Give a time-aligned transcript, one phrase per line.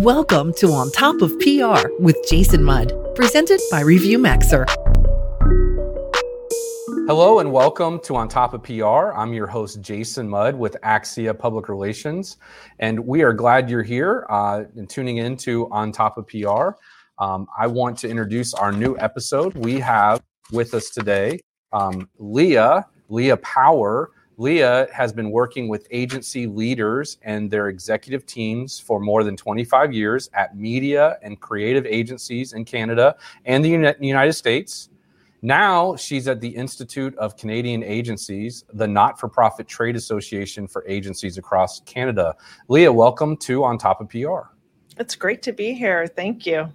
[0.00, 4.66] Welcome to On Top of PR with Jason Mudd, presented by ReviewMaxer.
[7.06, 9.14] Hello and welcome to On Top of PR.
[9.18, 12.36] I'm your host, Jason Mudd with Axia Public Relations,
[12.78, 16.72] and we are glad you're here uh, and tuning in to On Top of PR.
[17.18, 19.54] Um, I want to introduce our new episode.
[19.54, 20.22] We have
[20.52, 21.40] with us today
[21.72, 24.10] um, Leah, Leah Power.
[24.38, 29.94] Leah has been working with agency leaders and their executive teams for more than 25
[29.94, 34.90] years at media and creative agencies in Canada and the United States.
[35.40, 40.84] Now she's at the Institute of Canadian Agencies, the not for profit trade association for
[40.86, 42.34] agencies across Canada.
[42.68, 44.50] Leah, welcome to On Top of PR.
[44.98, 46.06] It's great to be here.
[46.06, 46.70] Thank you.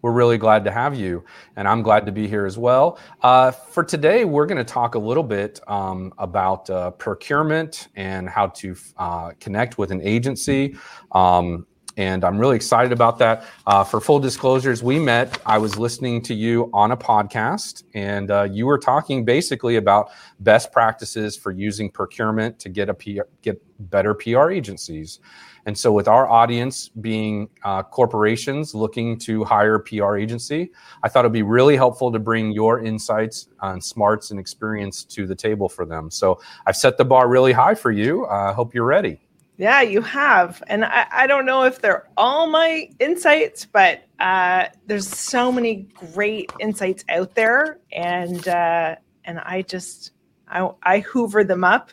[0.00, 1.24] We're really glad to have you,
[1.56, 2.98] and I'm glad to be here as well.
[3.22, 8.28] Uh, for today, we're going to talk a little bit um, about uh, procurement and
[8.28, 10.76] how to uh, connect with an agency.
[11.12, 11.66] Um,
[11.98, 13.44] and I'm really excited about that.
[13.66, 15.38] Uh, for full disclosures, we met.
[15.44, 20.10] I was listening to you on a podcast, and uh, you were talking basically about
[20.38, 25.18] best practices for using procurement to get a PR, get better PR agencies.
[25.66, 30.70] And so, with our audience being uh, corporations looking to hire PR agency,
[31.02, 35.26] I thought it'd be really helpful to bring your insights and smarts and experience to
[35.26, 36.12] the table for them.
[36.12, 38.24] So, I've set the bar really high for you.
[38.28, 39.27] I hope you're ready.
[39.58, 40.62] Yeah, you have.
[40.68, 45.88] And I, I don't know if they're all my insights, but uh, there's so many
[46.14, 47.80] great insights out there.
[47.92, 50.12] And uh, and I just
[50.48, 51.90] I, I hoover them up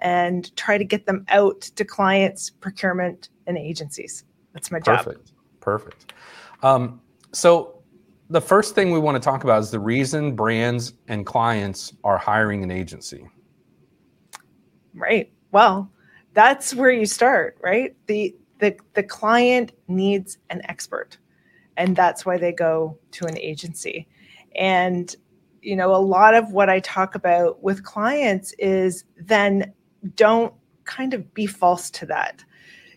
[0.00, 4.24] and try to get them out to clients, procurement, and agencies.
[4.52, 5.04] That's my job.
[5.04, 5.32] Perfect.
[5.60, 6.12] Perfect.
[6.64, 7.00] Um,
[7.32, 7.80] so
[8.28, 12.18] the first thing we want to talk about is the reason brands and clients are
[12.18, 13.28] hiring an agency.
[14.94, 15.32] Right.
[15.52, 15.90] Well,
[16.34, 17.96] that's where you start, right?
[18.06, 21.18] The the the client needs an expert.
[21.76, 24.06] And that's why they go to an agency.
[24.54, 25.14] And
[25.62, 29.72] you know, a lot of what I talk about with clients is then
[30.14, 30.52] don't
[30.84, 32.44] kind of be false to that.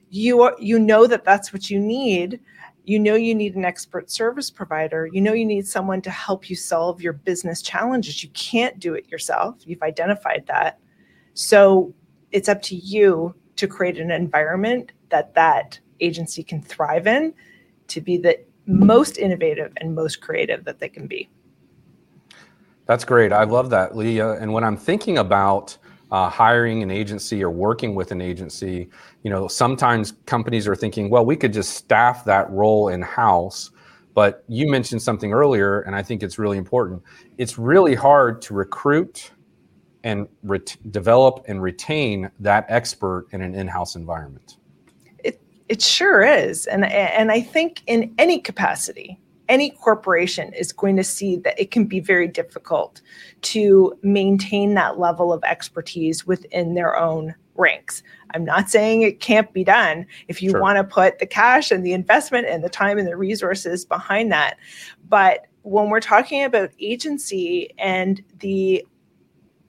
[0.10, 2.40] You are, you know that that's what you need.
[2.84, 5.08] You know you need an expert service provider.
[5.08, 8.24] You know you need someone to help you solve your business challenges.
[8.24, 9.56] You can't do it yourself.
[9.66, 10.80] You've identified that.
[11.34, 11.94] So
[12.32, 17.34] it's up to you to create an environment that that agency can thrive in
[17.88, 21.30] to be the most innovative and most creative that they can be.
[22.86, 23.34] That's great.
[23.34, 24.34] I love that, Leah.
[24.34, 25.78] And when I'm thinking about
[26.12, 28.90] uh, hiring an agency or working with an agency,
[29.24, 33.72] you know, sometimes companies are thinking, well, we could just staff that role in house.
[34.14, 37.04] But you mentioned something earlier, and I think it's really important.
[37.38, 39.32] It's really hard to recruit
[40.08, 44.56] and ret- develop and retain that expert in an in-house environment.
[45.20, 49.20] It it sure is, and and I think in any capacity,
[49.50, 53.02] any corporation is going to see that it can be very difficult
[53.42, 58.02] to maintain that level of expertise within their own ranks.
[58.34, 60.62] I'm not saying it can't be done if you sure.
[60.62, 64.32] want to put the cash and the investment and the time and the resources behind
[64.32, 64.58] that.
[65.10, 68.86] But when we're talking about agency and the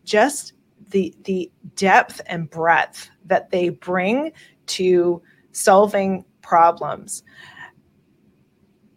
[0.09, 0.55] just
[0.91, 4.33] the the depth and breadth that they bring
[4.67, 7.23] to solving problems.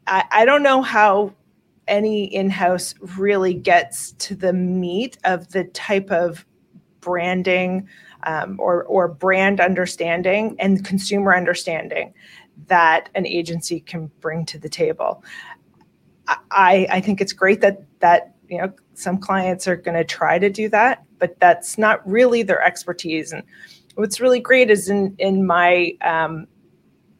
[0.07, 1.33] I, I don't know how
[1.87, 6.45] any in-house really gets to the meat of the type of
[7.01, 7.87] branding
[8.23, 12.13] um, or, or brand understanding and consumer understanding
[12.67, 15.23] that an agency can bring to the table.
[16.27, 20.37] I, I think it's great that that you know some clients are going to try
[20.37, 23.31] to do that but that's not really their expertise.
[23.31, 23.43] And
[23.95, 26.47] what's really great is in in my um,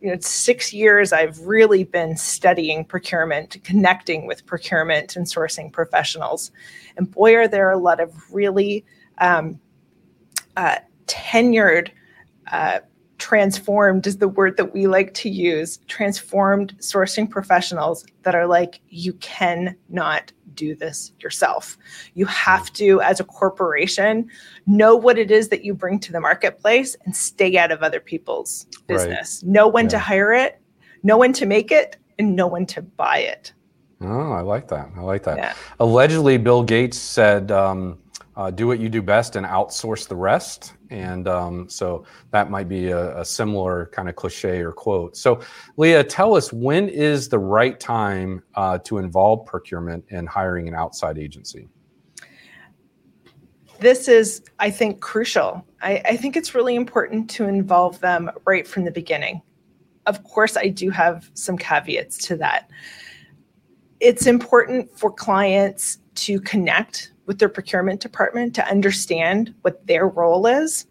[0.01, 6.51] you know six years i've really been studying procurement connecting with procurement and sourcing professionals.
[6.97, 8.83] And boy are there a lot of really
[9.19, 9.59] um,
[10.57, 11.91] uh, tenured
[12.51, 12.79] uh,
[13.21, 18.81] transformed is the word that we like to use transformed sourcing professionals that are like
[18.90, 21.78] you cannot do this yourself.
[22.16, 24.28] You have to, as a corporation,
[24.66, 27.99] know what it is that you bring to the marketplace and stay out of other
[27.99, 29.43] people's business.
[29.43, 29.51] Right.
[29.51, 29.90] Know when yeah.
[29.90, 30.59] to hire it,
[31.03, 33.53] know when to make it, and know when to buy it.
[34.01, 34.90] Oh, I like that.
[34.97, 35.37] I like that.
[35.37, 35.53] Yeah.
[35.79, 37.99] Allegedly, Bill Gates said, um,
[38.35, 40.73] uh, do what you do best and outsource the rest.
[40.89, 45.17] And um, so that might be a, a, similar kind of cliche or quote.
[45.17, 45.41] So,
[45.78, 50.75] Leah, tell us when is the right time uh, to involve procurement in hiring an
[50.75, 51.67] outside agency?
[53.79, 55.66] This is, I think, crucial.
[55.81, 59.41] I, I think it's really important to involve them right from the beginning.
[60.05, 62.69] of course, I do have some caveats to that.
[63.99, 70.45] It's important for clients to connect with their procurement department to understand what their role
[70.45, 70.85] is,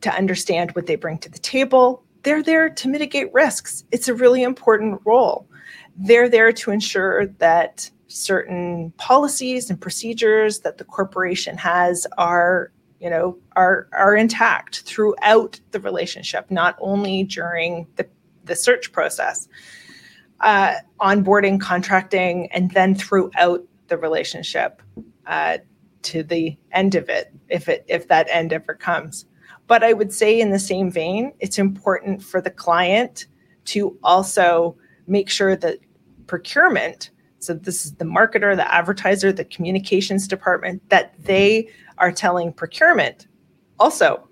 [0.00, 2.02] to understand what they bring to the table.
[2.22, 3.84] They're there to mitigate risks.
[3.92, 5.46] It's a really important role.
[5.98, 13.10] They're there to ensure that certain policies and procedures that the corporation has are you
[13.10, 18.06] know are are intact throughout the relationship not only during the,
[18.44, 19.48] the search process
[20.40, 24.80] uh, onboarding contracting and then throughout the relationship
[25.26, 25.58] uh,
[26.02, 29.26] to the end of it if it if that end ever comes
[29.66, 33.26] but i would say in the same vein it's important for the client
[33.64, 34.76] to also
[35.06, 35.78] make sure that
[36.26, 37.10] procurement
[37.44, 41.68] so this is the marketer, the advertiser, the communications department that they
[41.98, 43.28] are telling procurement
[43.78, 44.26] also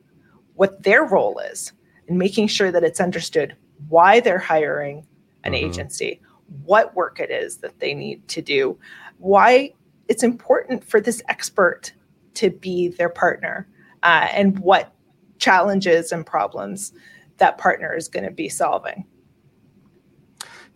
[0.55, 1.73] what their role is
[2.09, 3.57] and making sure that it's understood
[3.89, 5.07] why they're hiring
[5.45, 5.67] an mm-hmm.
[5.67, 6.21] agency,
[6.65, 8.79] what work it is that they need to do,
[9.19, 9.73] why
[10.09, 11.93] it's important for this expert
[12.35, 13.69] to be their partner,
[14.03, 14.93] uh, and what
[15.39, 16.93] challenges and problems
[17.39, 19.05] that partner is going to be solving.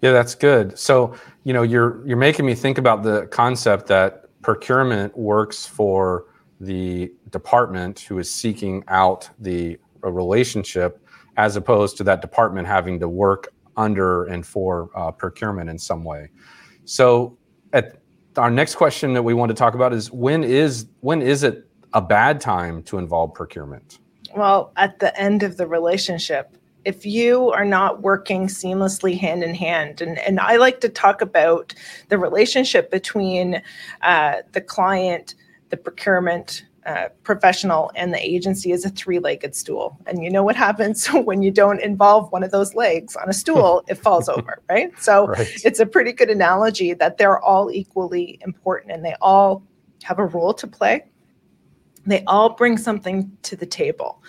[0.03, 0.79] Yeah, that's good.
[0.79, 1.15] So,
[1.45, 6.27] you know, you're you're making me think about the concept that procurement works for
[6.61, 11.01] the department who is seeking out the relationship
[11.37, 16.05] as opposed to that department having to work under and for uh, procurement in some
[16.05, 16.31] way.
[16.85, 17.39] So,
[17.73, 18.01] at
[18.39, 21.69] our next question that we want to talk about is when is when is it
[21.93, 23.99] a bad time to involve procurement?
[24.35, 29.55] Well, at the end of the relationship, if you are not working seamlessly hand in
[29.55, 31.75] hand and, and i like to talk about
[32.11, 33.61] the relationship between
[34.03, 35.35] uh, the client
[35.71, 39.99] the procurement uh, professional and the agency is a three-legged stool.
[40.07, 43.33] And you know what happens when you don't involve one of those legs on a
[43.33, 43.85] stool?
[43.89, 44.91] It falls over right?
[45.01, 45.49] So right.
[45.65, 49.63] it's a pretty good analogy that they're all equally important and they all
[50.03, 51.05] have a role to play.
[52.07, 54.23] They all bring something to the table.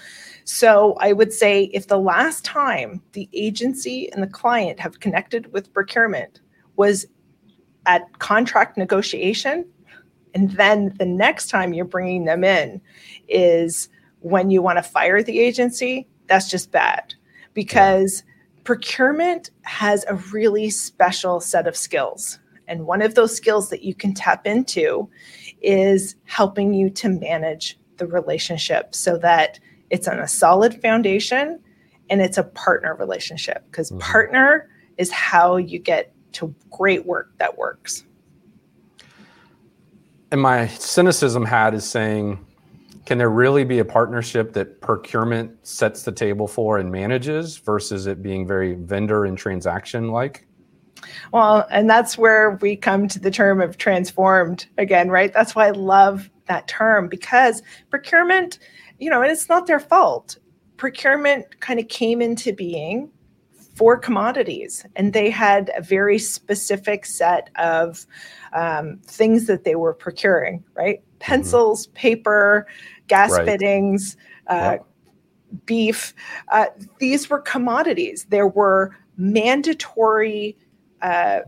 [0.43, 5.51] So I would say if the last time the agency and the client have connected
[5.53, 6.39] with procurement
[6.75, 7.05] was
[7.85, 9.65] at contract negotiation,
[10.37, 12.79] and then the next time you're bringing them in
[13.27, 13.89] is
[14.19, 17.15] when you want to fire the agency, that's just bad
[17.55, 18.21] because
[18.63, 22.37] procurement has a really special set of skills.
[22.67, 25.09] And one of those skills that you can tap into
[25.63, 31.59] is helping you to manage the relationship so that it's on a solid foundation
[32.11, 34.01] and it's a partner relationship because mm-hmm.
[34.01, 34.69] partner
[34.99, 38.03] is how you get to great work that works.
[40.31, 42.45] And my cynicism hat is saying,
[43.05, 48.05] can there really be a partnership that procurement sets the table for and manages versus
[48.05, 50.45] it being very vendor and transaction like?
[51.31, 55.31] Well, and that's where we come to the term of transformed again, right?
[55.31, 58.59] That's why I love that term because procurement
[58.99, 60.37] you know, and it's not their fault.
[60.77, 63.09] Procurement kind of came into being
[63.77, 68.07] for commodities, and they had a very specific set of
[68.53, 70.99] um, things that they were procuring, right?
[70.99, 71.19] Mm-hmm.
[71.19, 71.93] Pencils, mm-hmm.
[71.93, 72.67] paper,
[73.07, 73.45] gas right.
[73.45, 74.77] fittings, uh,
[75.65, 76.15] beef.
[76.51, 76.65] Uh,
[76.97, 78.25] these were commodities.
[78.29, 80.57] There were mandatory
[81.03, 81.41] uh,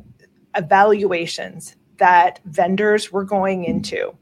[0.56, 4.16] evaluations that vendors were going into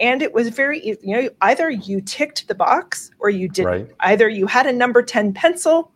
[0.00, 0.98] and it was very easy.
[1.02, 3.70] You know, either you ticked the box or you didn't.
[3.70, 3.88] Right.
[4.00, 5.92] Either you had a number 10 pencil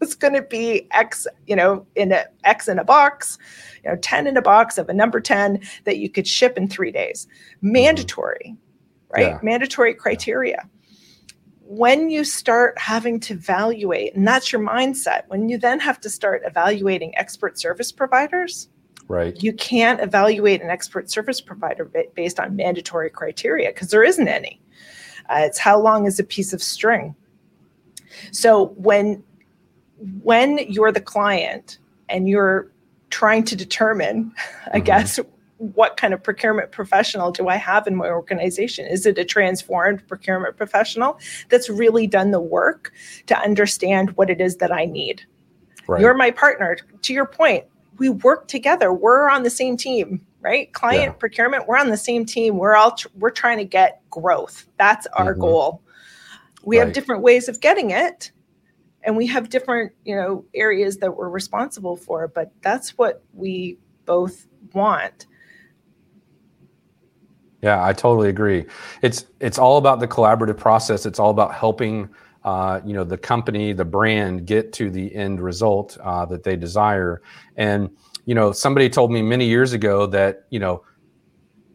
[0.00, 3.38] was going to be X, you know, in a X in a box,
[3.84, 6.68] you know, 10 in a box of a number 10 that you could ship in
[6.68, 7.26] three days.
[7.56, 7.72] Mm-hmm.
[7.72, 8.56] Mandatory,
[9.10, 9.28] right?
[9.28, 9.40] Yeah.
[9.42, 10.68] Mandatory criteria.
[11.68, 16.10] When you start having to evaluate, and that's your mindset, when you then have to
[16.10, 18.68] start evaluating expert service providers,
[19.08, 19.40] Right.
[19.40, 24.60] You can't evaluate an expert service provider based on mandatory criteria because there isn't any.
[25.28, 27.14] Uh, it's how long is a piece of string.
[28.32, 29.22] So when
[30.22, 32.70] when you're the client and you're
[33.10, 34.32] trying to determine,
[34.66, 34.84] I mm-hmm.
[34.84, 35.20] guess,
[35.58, 38.86] what kind of procurement professional do I have in my organization?
[38.86, 42.92] Is it a transformed procurement professional that's really done the work
[43.26, 45.22] to understand what it is that I need?
[45.86, 46.00] Right.
[46.00, 46.76] You're my partner.
[47.02, 47.64] To your point,
[47.98, 48.92] we work together.
[48.92, 50.70] We're on the same team, right?
[50.72, 51.12] Client yeah.
[51.12, 52.58] procurement, we're on the same team.
[52.58, 54.66] We're all tr- we're trying to get growth.
[54.76, 55.40] That's our mm-hmm.
[55.40, 55.82] goal.
[56.64, 56.84] We right.
[56.84, 58.32] have different ways of getting it
[59.06, 63.78] and we have different, you know, areas that we're responsible for, but that's what we
[64.04, 65.26] both want.
[67.62, 68.66] Yeah, I totally agree.
[69.02, 71.06] It's it's all about the collaborative process.
[71.06, 72.10] It's all about helping
[72.44, 76.56] uh, you know the company, the brand get to the end result uh, that they
[76.56, 77.22] desire.
[77.56, 77.90] And
[78.24, 80.82] you know, somebody told me many years ago that you know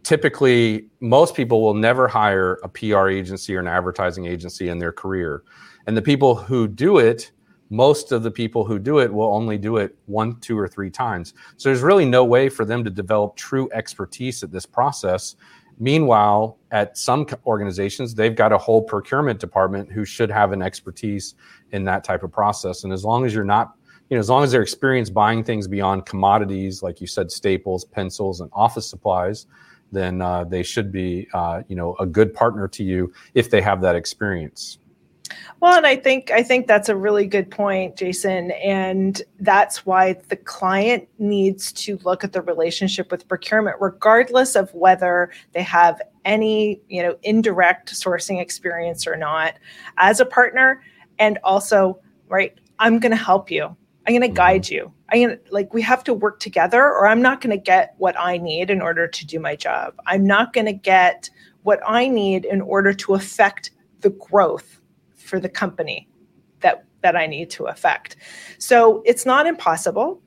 [0.04, 4.92] typically most people will never hire a PR agency or an advertising agency in their
[4.92, 5.44] career.
[5.88, 7.32] And the people who do it,
[7.70, 10.90] most of the people who do it will only do it one, two, or three
[10.90, 11.34] times.
[11.58, 15.36] So there's really no way for them to develop true expertise at this process.
[15.80, 21.36] Meanwhile, at some organizations, they've got a whole procurement department who should have an expertise
[21.72, 22.84] in that type of process.
[22.84, 23.76] And as long as you're not,
[24.10, 27.86] you know, as long as they're experienced buying things beyond commodities, like you said, staples,
[27.86, 29.48] pencils, and office supplies,
[29.92, 33.62] then uh, they should be, uh, you know, a good partner to you if they
[33.62, 34.78] have that experience.
[35.60, 40.14] Well, and I think I think that's a really good point, Jason, and that's why
[40.30, 46.02] the client needs to look at the relationship with procurement, regardless of whether they have
[46.26, 49.56] any, you know, indirect sourcing experience or not,
[49.98, 50.82] as a partner,
[51.20, 53.76] and also, right, I'm going to help you.
[54.08, 54.36] I'm going to mm-hmm.
[54.36, 54.92] guide you.
[55.10, 57.94] I'm going to like we have to work together or I'm not going to get
[57.98, 59.94] what I need in order to do my job.
[60.08, 61.30] I'm not going to get
[61.64, 64.81] what I need in order to affect the growth
[65.22, 66.08] for the company
[66.62, 68.16] that that I need to affect.
[68.60, 70.22] So it's not impossible.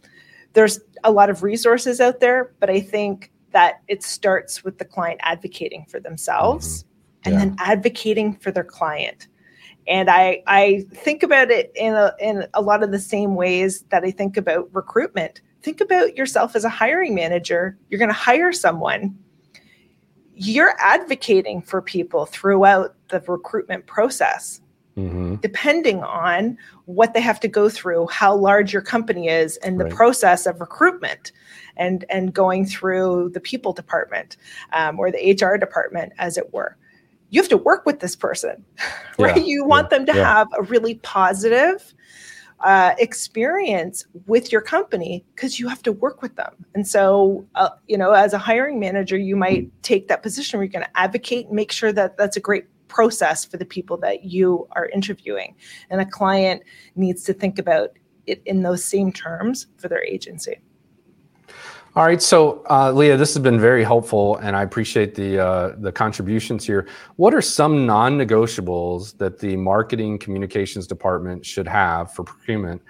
[0.55, 4.85] There's a lot of resources out there, but I think that it starts with the
[4.85, 7.33] client advocating for themselves mm-hmm.
[7.33, 7.41] yeah.
[7.41, 9.29] and then advocating for their client
[9.87, 13.83] and I I think about it in a, in a lot of the same ways
[13.91, 15.41] that I think about recruitment.
[15.63, 17.79] Think about yourself as a hiring manager.
[17.89, 19.17] You're going to hire someone.
[20.35, 24.61] You're advocating for people throughout the recruitment process.
[24.97, 25.37] Mm-hmm.
[25.37, 29.85] Depending on what they have to go through, how large your company is, and the
[29.85, 29.93] right.
[29.93, 31.33] process of recruitment,
[31.77, 34.37] and and going through the people department
[34.73, 36.77] um, or the HR department, as it were
[37.31, 38.65] you have to work with this person,
[39.19, 39.45] right?
[39.45, 40.35] You want yeah, them to yeah.
[40.37, 41.93] have a really positive
[42.61, 46.55] uh, experience with your company because you have to work with them.
[46.75, 50.65] And so, uh, you know, as a hiring manager, you might take that position where
[50.65, 53.97] you're going to advocate and make sure that that's a great process for the people
[54.07, 55.51] that you are interviewing.
[55.91, 56.63] And a client
[56.95, 57.89] needs to think about
[58.27, 60.57] it in those same terms for their agency.
[61.97, 65.77] All right, so uh, Leah, this has been very helpful, and I appreciate the uh,
[65.79, 66.89] the contributions here.
[67.23, 72.83] What are some non-negotiables that the marketing communications department should have for procurement,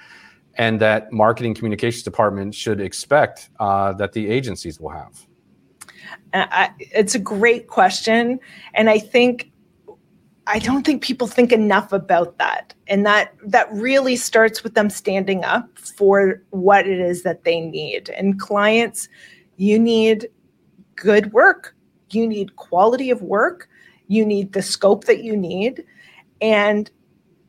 [0.54, 5.26] and that marketing communications department should expect uh, that the agencies will have?
[6.32, 8.40] I, it's a great question,
[8.72, 9.50] and I think
[10.46, 12.74] I don't think people think enough about that.
[12.86, 17.60] And that that really starts with them standing up for what it is that they
[17.60, 18.10] need.
[18.10, 19.08] And clients,
[19.56, 20.28] you need
[20.96, 21.74] good work.
[22.10, 23.68] You need quality of work.
[24.08, 25.84] You need the scope that you need.
[26.40, 26.90] And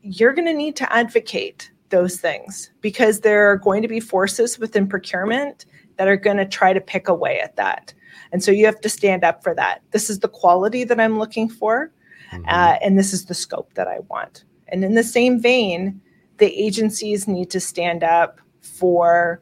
[0.02, 4.58] you're going to need to advocate those things because there are going to be forces
[4.58, 7.92] within procurement that are going to try to pick away at that.
[8.32, 9.82] And so you have to stand up for that.
[9.90, 11.92] This is the quality that I'm looking for
[12.32, 12.44] mm-hmm.
[12.48, 14.44] uh, and this is the scope that I want.
[14.68, 16.00] And in the same vein,
[16.38, 19.40] the agencies need to stand up for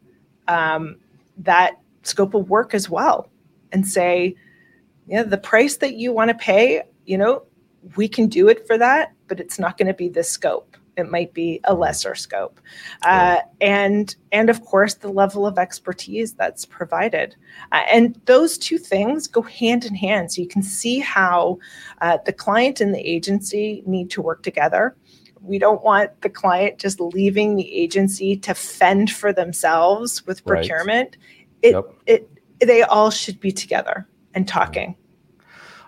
[0.49, 0.97] um,
[1.39, 3.29] that scope of work as well
[3.73, 4.35] and say,
[5.07, 7.43] yeah, the price that you want to pay, you know,
[7.97, 11.11] we can do it for that, but it's not going to be this scope it
[11.11, 12.61] might be a lesser scope.
[13.03, 17.37] Uh, and and of course the level of expertise that's provided.
[17.73, 20.33] Uh, and those two things go hand in hand.
[20.33, 21.59] So you can see how
[22.01, 24.97] uh, the client and the agency need to work together.
[25.41, 31.17] We don't want the client just leaving the agency to fend for themselves with procurement.
[31.17, 31.63] Right.
[31.63, 31.95] it, yep.
[32.07, 34.97] it they all should be together and talking.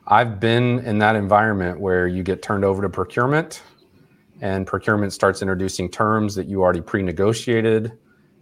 [0.08, 3.62] I've been in that environment where you get turned over to procurement
[4.40, 7.92] and procurement starts introducing terms that you already pre-negotiated.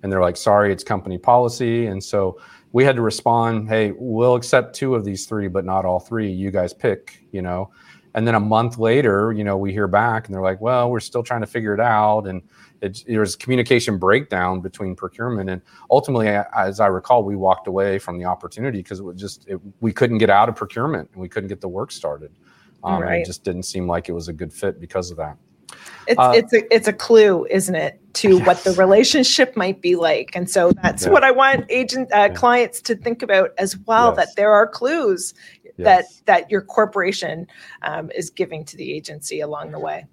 [0.03, 1.87] And they're like sorry it's company policy.
[1.87, 2.41] And so
[2.73, 6.31] we had to respond hey we'll accept two of these three but not all three.
[6.31, 7.71] You guys pick you know?
[8.17, 11.01] And then a month later you know we hear back and they're like well we're
[11.01, 12.27] still trying to figure it out.
[12.27, 12.43] And
[12.85, 17.99] it, there was communication breakdown between procurement and ultimately as i recall we walked away
[17.99, 21.21] from the opportunity because it was just it, we couldn't get out of procurement and
[21.23, 22.31] we couldn't get the work started
[22.83, 23.23] um, right.
[23.23, 25.39] it just didn't seem like it was a good fit because of that
[26.07, 28.47] it's uh, it's a it's a clue, isn't it, to yes.
[28.47, 31.11] what the relationship might be like, and so that's yeah.
[31.11, 32.29] what I want agent uh, yeah.
[32.29, 34.15] clients to think about as well.
[34.17, 34.17] Yes.
[34.17, 35.75] That there are clues yes.
[35.79, 37.47] that that your corporation
[37.83, 40.07] um, is giving to the agency along the way.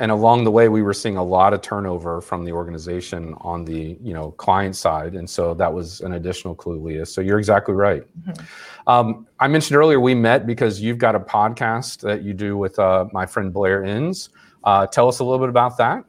[0.00, 3.64] And along the way, we were seeing a lot of turnover from the organization on
[3.64, 7.06] the you know client side, and so that was an additional clue, Leah.
[7.06, 8.04] So you're exactly right.
[8.20, 8.88] Mm-hmm.
[8.88, 12.78] Um, I mentioned earlier we met because you've got a podcast that you do with
[12.78, 14.30] uh, my friend Blair Enns
[14.68, 16.04] Uh, tell us a little bit about that.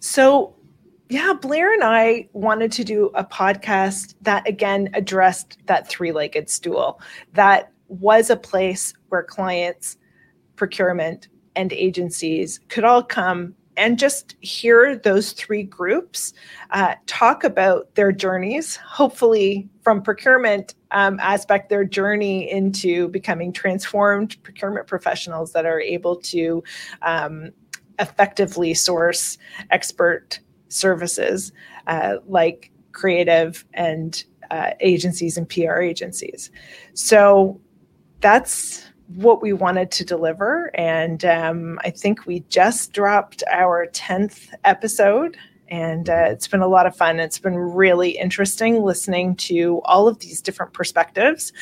[0.00, 0.56] So,
[1.08, 6.50] yeah, Blair and I wanted to do a podcast that again addressed that three legged
[6.50, 7.00] stool,
[7.34, 9.96] that was a place where clients,
[10.56, 16.32] procurement, and agencies could all come and just hear those three groups
[16.70, 24.40] uh, talk about their journeys, hopefully from procurement um, aspect, their journey into becoming transformed
[24.42, 26.62] procurement professionals that are able to
[27.02, 27.50] um,
[27.98, 29.38] effectively source
[29.70, 31.52] expert services
[31.86, 36.50] uh, like creative and uh, agencies and PR agencies.
[36.94, 37.60] So
[38.20, 40.70] that's what we wanted to deliver.
[40.74, 45.36] And um, I think we just dropped our 10th episode.
[45.68, 47.20] And uh, it's been a lot of fun.
[47.20, 51.52] It's been really interesting listening to all of these different perspectives.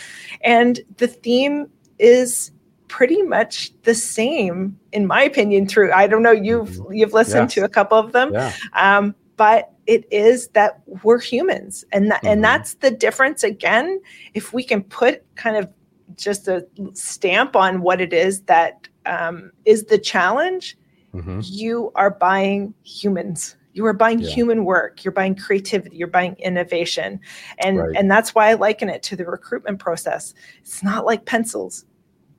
[0.42, 1.68] And the theme
[1.98, 2.50] is
[2.92, 5.66] pretty much the same, in my opinion.
[5.66, 6.92] Through I don't know you've mm-hmm.
[6.92, 7.54] you've listened yes.
[7.54, 8.52] to a couple of them, yeah.
[8.74, 12.28] um, but it is that we're humans, and that, mm-hmm.
[12.28, 13.42] and that's the difference.
[13.44, 13.98] Again,
[14.34, 15.70] if we can put kind of
[16.16, 20.76] just a stamp on what it is that um, is the challenge,
[21.14, 21.40] mm-hmm.
[21.42, 23.56] you are buying humans.
[23.74, 24.28] You are buying yeah.
[24.28, 25.02] human work.
[25.04, 25.96] You're buying creativity.
[25.96, 27.20] You're buying innovation.
[27.58, 27.96] And right.
[27.96, 30.34] and that's why i liken it to the recruitment process.
[30.60, 31.86] It's not like pencils.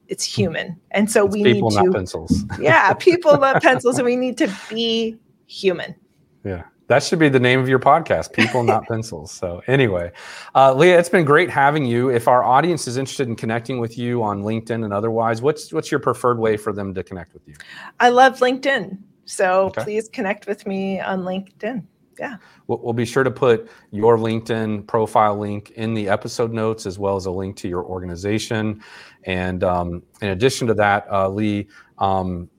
[0.07, 0.41] It's hmm.
[0.41, 0.79] human.
[0.91, 2.43] And so it's we people, need to People not pencils.
[2.59, 3.97] Yeah people not pencils.
[3.97, 5.95] And we need to be human.
[6.43, 9.31] Yeah that should be the name of your podcast, People Not Pencils.
[9.31, 10.11] So, anyway,
[10.55, 12.09] uh, Leah, it's been great having you.
[12.09, 15.91] If our audience is interested in connecting with you on LinkedIn and otherwise, what's what's
[15.91, 17.55] your preferred way for them to connect with you?
[17.99, 18.97] I love LinkedIn.
[19.25, 19.83] So, okay.
[19.83, 21.85] please connect with me on LinkedIn.
[22.19, 22.37] Yeah.
[22.67, 26.99] We'll, we'll, be sure to put your LinkedIn profile link in the episode notes as
[26.99, 28.83] well as a link to your organization.
[29.23, 32.49] And um, in addition to that, uh, Lee, um,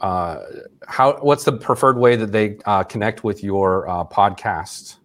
[0.00, 0.40] uh,
[0.86, 4.96] how what's the preferred way that they uh, connect with your uh, podcast?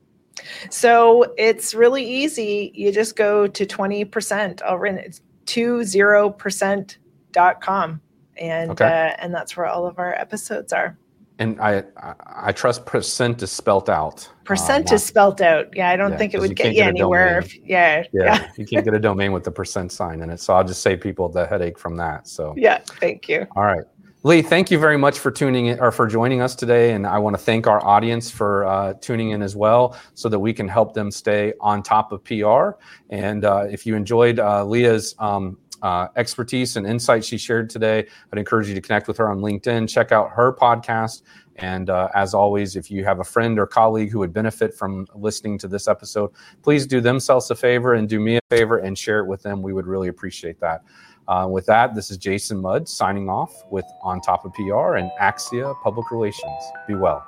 [0.69, 2.71] So it's really easy.
[2.74, 4.61] You just go to 20%.
[4.63, 8.01] I'll run it 20%.com.
[8.37, 8.85] And okay.
[8.85, 10.98] uh, and that's where all of our episodes are.
[11.37, 11.83] And I
[12.25, 14.27] I trust percent is spelt out.
[14.27, 15.75] Uh, percent is spelt out.
[15.75, 17.39] Yeah, I don't yeah, think it would you get you anywhere.
[17.39, 18.51] If, yeah, yeah, yeah.
[18.57, 20.39] you can't get a domain with the percent sign in it.
[20.39, 22.27] So I'll just save people the headache from that.
[22.27, 23.48] So yeah, thank you.
[23.55, 23.83] All right.
[24.24, 26.94] Lee, thank you very much for tuning in or for joining us today.
[26.94, 30.38] And I want to thank our audience for uh, tuning in as well so that
[30.38, 32.77] we can help them stay on top of PR.
[33.10, 38.05] And uh, if you enjoyed uh, Leah's um, uh, expertise and insight she shared today,
[38.31, 41.24] I'd encourage you to connect with her on LinkedIn, check out her podcast.
[41.55, 45.07] And uh, as always, if you have a friend or colleague who would benefit from
[45.16, 46.29] listening to this episode,
[46.62, 49.64] please do themselves a favor and do me a favor and share it with them.
[49.64, 50.84] We would really appreciate that.
[51.27, 55.12] Uh, with that, this is Jason Mudd signing off with On Top of PR and
[55.22, 56.64] Axia Public Relations.
[56.88, 57.25] Be well.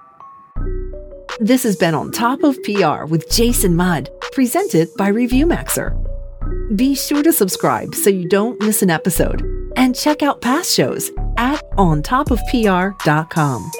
[1.39, 5.99] This has been On Top of PR with Jason Mudd, presented by ReviewMaxer.
[6.75, 9.41] Be sure to subscribe so you don't miss an episode
[9.75, 13.71] and check out past shows at ontopofpr.com.